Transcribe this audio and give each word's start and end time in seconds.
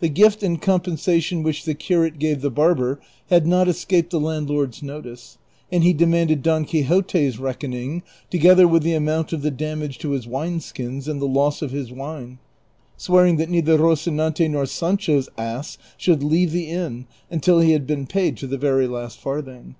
The 0.00 0.10
gift 0.10 0.42
and 0.42 0.60
compensation 0.60 1.42
which 1.42 1.64
the 1.64 1.72
curate 1.72 2.18
gave 2.18 2.42
the 2.42 2.50
barber 2.50 3.00
had 3.30 3.46
not 3.46 3.68
escaped 3.68 4.10
the 4.10 4.20
landlord's 4.20 4.82
notice, 4.82 5.38
and 5.72 5.82
he 5.82 5.94
demanded 5.94 6.42
Don 6.42 6.66
Qui 6.66 6.82
xote's 6.84 7.38
reckoning, 7.38 8.02
together 8.28 8.68
with 8.68 8.82
the 8.82 8.92
amount 8.92 9.32
of 9.32 9.40
the 9.40 9.50
damage 9.50 9.96
to 10.00 10.10
his 10.10 10.26
wine 10.26 10.60
skins, 10.60 11.08
and 11.08 11.22
the 11.22 11.26
loss 11.26 11.62
of 11.62 11.70
his 11.70 11.90
wine, 11.90 12.38
swearing 12.98 13.38
that 13.38 13.48
neither 13.48 13.78
Eocinante 13.78 14.50
nor 14.50 14.66
Sancho's 14.66 15.30
ass 15.38 15.78
should 15.96 16.22
leave 16.22 16.52
the 16.52 16.66
inn 16.68 17.06
until 17.30 17.60
he 17.60 17.72
had 17.72 17.86
been 17.86 18.06
paid 18.06 18.36
to 18.36 18.46
the 18.46 18.58
very 18.58 18.86
last 18.86 19.18
farthing. 19.18 19.74